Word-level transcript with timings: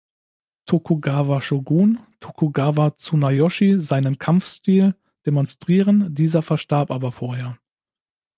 Tokugawa-Shogun 0.67 1.91
Tokugawa 2.19 2.95
Tsunayoshi 2.97 3.79
seinen 3.83 4.17
Kampfstil 4.17 4.95
demonstrieren, 5.27 6.15
dieser 6.15 6.41
verstarb 6.41 6.89
aber 6.89 7.11
vorher. 7.11 7.59